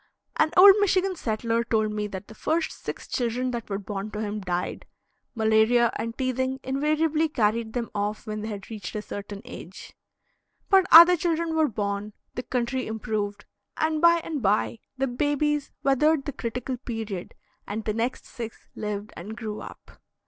[0.35, 4.19] An old Michigan settler told me that the first six children that were born to
[4.19, 4.87] him died;
[5.35, 9.93] malaria and teething invariably carried them off when they had reached a certain age;
[10.71, 13.45] but other children were born, the country improved,
[13.77, 17.35] and by and by the babies weathered the critical period
[17.67, 20.01] and the next six lived and grew up.